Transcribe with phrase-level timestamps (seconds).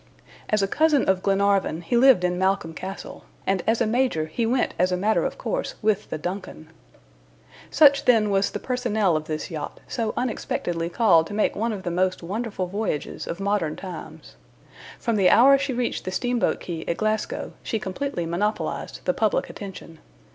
[0.49, 4.47] As a cousin of Glenarvan, he lived in Malcolm Castle, and as a major he
[4.47, 6.69] went as a matter of course with the DUNCAN.
[7.69, 11.83] Such, then, was the PERSONNEL of this yacht, so unexpectedly called to make one of
[11.83, 14.37] the most wonderful voyages of modern times.
[14.97, 19.51] From the hour she reached the steamboat quay at Glasgow, she completely monopolized the public
[19.51, 19.99] attention.